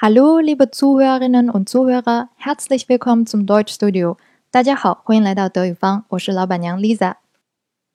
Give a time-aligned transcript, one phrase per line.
[0.00, 4.16] Hallo, liebe Zuhörerinnen und Zuhörer, herzlich willkommen zum Deutschstudio。
[4.52, 7.16] 大家好，欢迎来到德语方，我是老板娘 Lisa。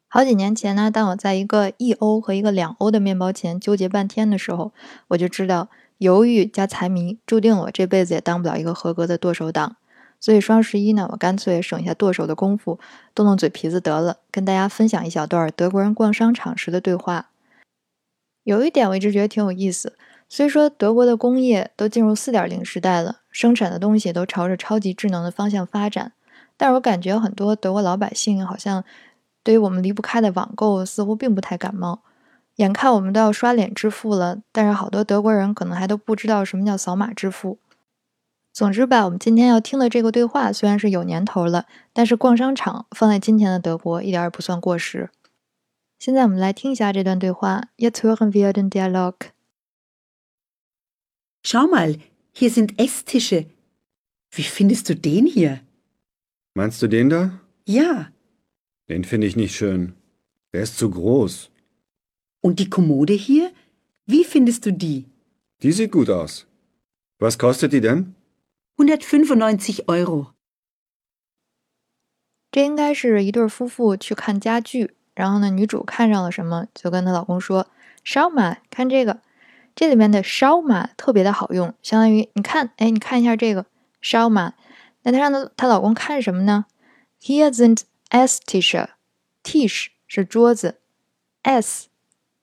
[0.10, 4.74] 好几年前呢，当我在一个一欧和一个两欧的面包前纠结半天的时候，
[5.08, 9.78] 我就知道犹豫加财迷，注定我这辈子也当不了一个合格的剁手党。
[10.20, 12.78] 所以双十一呢，我干脆省下剁手的功夫，
[13.15, 17.30] 动动嘴皮子得了，跟大家分享一小段德国人逛商场时的对话。
[18.44, 19.94] 有一点我一直觉得挺有意思。
[20.36, 26.14] 虽说德国的工业都进入四点零时代了，生产的东西都朝着超级智能的方向发展，
[26.58, 28.84] 但是我感觉很多德国老百姓好像
[29.44, 32.02] 对于我们离不开的网购似乎并不太感冒。
[32.55, 37.60] 眼看我们都要刷脸支付了，但是好多德国人可能还都不知道什么叫扫码支付。
[38.52, 45.12] 总之吧，我们今天要听的这个对话虽然是有年头了，但是逛商场放在今天的德国一点也不算过时。
[46.00, 49.33] 现在我们来听一下这段对话，Jetzt hören wir den Dialog。
[51.45, 51.98] Schau mal,
[52.33, 53.47] hier sind Esstische.
[54.30, 55.60] Wie findest du den hier?
[56.54, 57.41] Meinst du den da?
[57.66, 58.13] Ja.
[58.88, 59.95] Den finde ich nicht schön.
[60.52, 61.51] Der ist zu groß.
[62.41, 63.52] Und die Kommode hier?
[64.06, 65.06] Wie findest du die?
[65.62, 66.46] Die sieht gut aus.
[67.18, 68.14] Was kostet die denn?
[68.78, 70.34] 195 Euro.
[72.50, 77.66] 这应该是一对夫妇去看家具，然后呢，女主看上了什么，就跟她老公说：“
[78.04, 79.20] Schau mal，看这个。”
[79.75, 83.66] 这里面的 s h a m a 特别的好用，相当于你看，哎，你看一下这个
[84.02, 84.53] s h a m a。
[85.03, 86.66] 那她让她她老公看什么呢
[87.21, 90.79] ？He isn't Esstische，Tisch 是桌子
[91.41, 91.88] ，S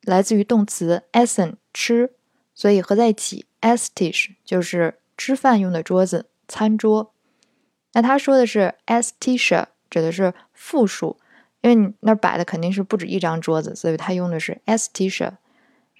[0.02, 2.12] 来自于动词 essen 吃，
[2.54, 7.12] 所以合在一起 as tish 就是吃饭用的桌子，餐桌。
[7.92, 11.18] 那他说的是 Esstische，指的是复数，
[11.60, 15.32] 因为你那摆的肯定是不止一张桌子，所以他用的是 estisha。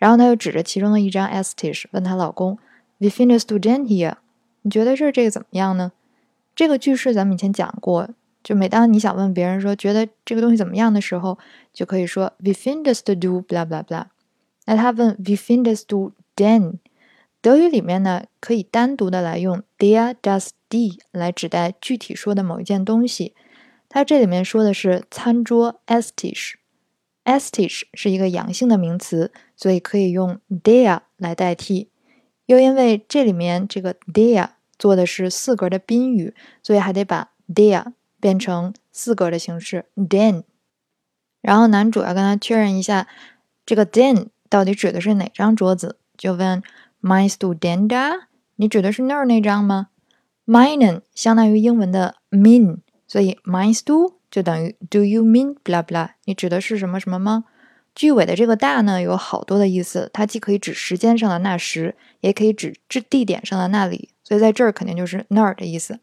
[0.00, 2.58] 然后他又指着其中的一张 estisch，问她老公
[2.98, 4.14] ：“Wie findest du den here？
[4.62, 5.92] 你觉得这这个怎么样呢？
[6.56, 8.08] 这个句式咱们以前讲过，
[8.42, 11.38] 就每当你想问别人说觉得这个东西怎么样的时候，
[11.74, 14.06] 就可以说 “Wie findest du blah blah blah？”
[14.64, 16.78] 那他问 “Wie findest du den？”
[17.42, 23.34] 德语里面呢可以单独的来用 der das d” 来指代具体说的某一件东西。
[23.88, 26.56] 它这里面说的是餐桌 e s t i s
[27.24, 31.90] h e s t i s h 是一个阳性的名词，所以可以用 der 来代替。
[32.46, 34.48] 又因为这里面这个 der
[34.78, 40.44] 做的是四格的宾语，所以还得把 der 变成四格的形式 den。
[41.42, 43.06] 然后男主要跟他确认一下，
[43.66, 46.62] 这个 den 到底指的是哪张桌子，就问
[47.02, 48.22] Meinst du den da？
[48.56, 49.88] 你指的是那儿那张吗
[50.46, 54.14] ？mine 相当于英文的 mean，所以 Meinst du？
[54.30, 56.10] 就等于 Do you mean blah blah？
[56.24, 57.44] 你指的是什么什么吗？
[57.94, 66.00] 句尾的这个大呢，有好多的意思，它既可以指时间上的那时，也可以指这地点上的那里，所以在这儿肯定就是那儿的意思。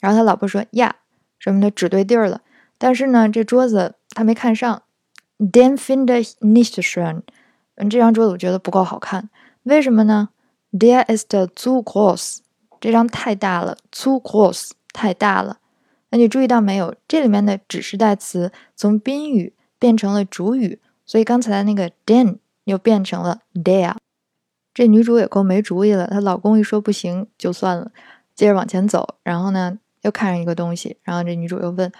[0.00, 0.96] 然后他老婆说呀，
[1.38, 2.42] 说明他指对地儿了。
[2.78, 4.82] 但是呢，这桌子他没看上
[5.38, 7.22] ，Den finde ich nicht schön。
[7.74, 9.28] 嗯，这张桌子我觉得不够好看，
[9.64, 10.28] 为什么呢
[10.72, 12.38] ？There ist zu groß。
[12.80, 15.58] 这张太大了，zu groß，太大了。
[16.10, 16.94] 那你注意到没有？
[17.08, 23.96] 这里面的指示代词从宾语变成了主语，所以刚才那个 den 又变成了 der。
[24.72, 27.90] 这女主也够没主意了，她老公一说不行就算了，
[28.36, 31.90] 接着往前走，然后呢又看上一个东西，然后这女主又问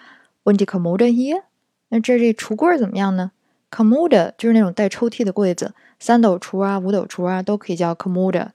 [0.44, 1.42] ：“Und die Kommode here？
[1.88, 3.32] 那这这橱柜怎么样呢
[3.70, 8.50] ？Kommode 就是那种带抽屉的柜子，三斗橱啊、五斗橱啊都可以叫 Kommode。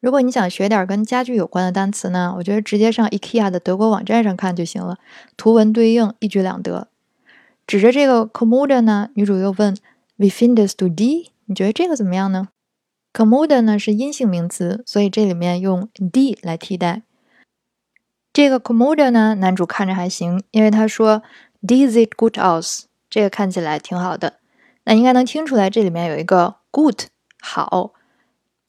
[0.00, 4.98] 如果你想学点跟家具有关的单词呢，我觉得直接上 IKEA 的德国网站上看就行了，
[5.36, 6.88] 图文对应，一举两得。
[7.66, 9.76] 指着这个 Kommode 呢，女主又问
[10.16, 11.30] ：We findest du die？
[11.46, 12.48] 你觉得这个怎么样呢
[13.12, 17.02] ？Kommode 呢是阴性名词，所以这里面用 d 来替代。
[18.32, 21.22] 这个 Kommode 呢，男主看着还行，因为他说
[21.60, 22.84] ：Does it good us？
[23.10, 24.34] 这个看起来挺好的。
[24.84, 27.02] 那应该能听出来，这里面有一个 good
[27.40, 27.92] 好。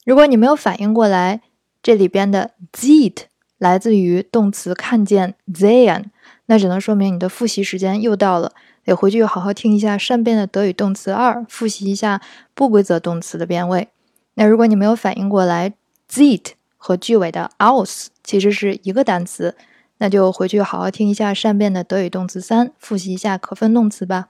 [0.06, 1.42] 如果你没有反应过来，
[1.84, 3.26] 这里边的 zit
[3.60, 6.06] 来自于动词看见 sehen，
[6.48, 8.54] 那只能说明你的复习时间又到了，
[8.88, 12.22] 得回去好好听一下善变的德语动词二，复习一下
[12.54, 13.90] 不规则动词的变位。
[14.36, 15.74] 那如果你没有反应过来
[16.10, 19.58] ，zit 和句尾的 aus 其实是一个单词，
[19.98, 24.30] 那就回去好好听一下善变的德语动词三，复习一下可分动词吧。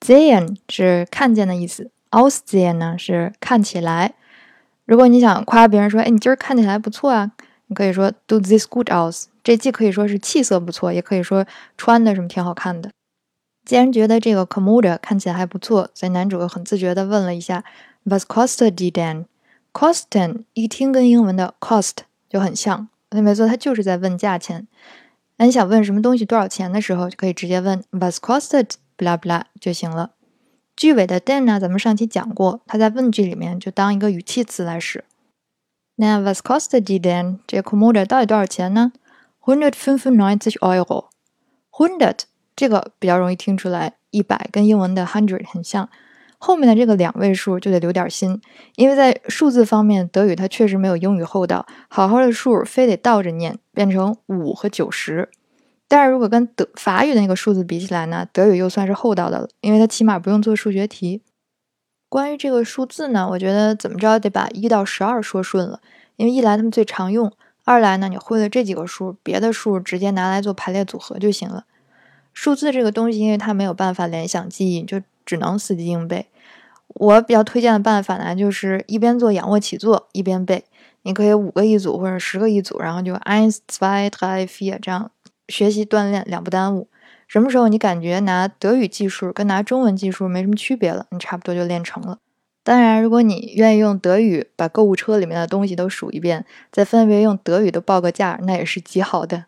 [0.00, 4.12] sehen 是看见的意思，aussehen 呢是看起来。
[4.84, 7.32] 如果你想夸别人说，哎，你今儿看起来不错啊，
[7.68, 9.24] 你可以说 Do this good aus。
[9.42, 11.46] 这既可以说是气色不错，也可以说
[11.78, 12.90] 穿的什么挺好看的。
[13.66, 17.64] 既然觉得这个 Kommode 看起来还不错，所以男主又很自觉地问了一下
[18.04, 21.96] Was kostet die denn？Kosten 一听跟英文的 cost
[22.30, 24.68] 就很像，那没错，他就是在问价钱。
[25.38, 30.12] 那你想问什么东西多少钱的时候，就可以直接问 Was kostet bla bla 就行了。
[30.76, 35.04] 句尾的 den 呢，咱们上期讲过，它在问句里面就当一个语气词来使。
[35.96, 37.38] 那 Was kostet die denn？
[37.46, 38.92] 这 Kommode 到底多少钱呢
[39.42, 41.06] ？Hundred fünfundneunzig Euro。
[41.72, 42.20] Hundred
[42.56, 45.88] 这个比较容易听出来，一百跟英文的 hundred 很像。
[46.38, 48.40] 后面的这个两位数就得留点心，
[48.74, 55.30] 因为在数字方面，德语它确实没有英语厚道，好好的数非得倒着念，变成五和九十。
[55.88, 61.22] 但是如果跟德法语的那个数字比起来呢，德语又算是厚道的了，因为它起码不用做数学题。
[62.08, 65.80] 关于这个数字呢，我觉得怎么着得把一到十二说顺了，
[66.16, 67.32] 因为一来他们最常用，
[67.64, 71.64] 二来呢你会了这几个数，别的数直接拿来做排列组合就行了。
[72.36, 75.02] 数字这个东西，因为它没有办法联想记忆，就。
[75.26, 76.26] 只能死记硬背。
[76.86, 80.62] 我比较推荐的办法呢，就是一边做仰卧起坐一边背。
[81.02, 85.10] 你可以五个一组或者十个一组，然后就 eins zwei drei vier 这样
[85.48, 86.86] 学习锻炼，两不耽误。
[87.26, 92.20] 什么时候你感觉拿德语计数跟拿中文计数没什么区别了，你差不多就练成了。
[92.62, 99.46] 当然，如果你愿意用德语把购物车里面的东西都数一遍，再分别用德语都报个价，那也是极好的。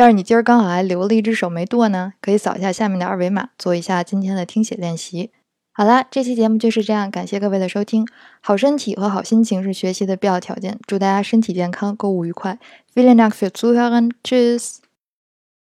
[0.00, 5.30] 要是你今儿刚好还留了一只手没剁呢，可以扫一下下面的二维码，做一下今天的听写练习。
[5.74, 8.08] 好啦，这期节目就是这样，感谢各位的收听。
[8.40, 12.58] 好身体和好心情是学习的必要条件，祝大家身体健康，购物愉快。
[12.94, 14.78] Vielen Dank für Zuhören，Tschüss